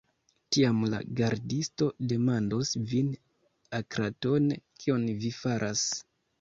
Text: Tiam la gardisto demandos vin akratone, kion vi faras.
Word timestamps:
Tiam 0.55 0.79
la 0.93 1.01
gardisto 1.19 1.89
demandos 2.13 2.73
vin 2.95 3.13
akratone, 3.83 4.61
kion 4.83 5.09
vi 5.23 5.35
faras. 5.41 5.89